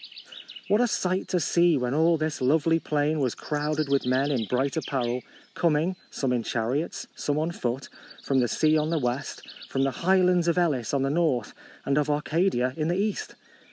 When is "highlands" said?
10.01-10.47